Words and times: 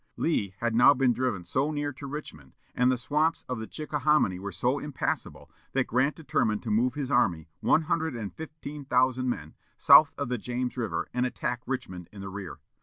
Lee 0.17 0.55
had 0.61 0.73
now 0.73 0.95
been 0.95 1.13
driven 1.13 1.43
so 1.43 1.69
near 1.69 1.93
to 1.93 2.07
Richmond, 2.07 2.53
and 2.73 2.91
the 2.91 2.97
swamps 2.97 3.45
of 3.47 3.59
the 3.59 3.67
Chickahominy 3.67 4.39
were 4.39 4.51
so 4.51 4.79
impassable, 4.79 5.51
that 5.73 5.85
Grant 5.85 6.15
determined 6.15 6.63
to 6.63 6.71
move 6.71 6.95
his 6.95 7.11
army, 7.11 7.49
one 7.59 7.83
hundred 7.83 8.15
and 8.15 8.33
fifteen 8.33 8.83
thousand 8.83 9.29
men, 9.29 9.53
south 9.77 10.15
of 10.17 10.27
the 10.29 10.39
James 10.39 10.75
River 10.75 11.07
and 11.13 11.23
attack 11.27 11.61
Richmond 11.67 12.09
in 12.11 12.19
the 12.21 12.29
rear. 12.29 12.57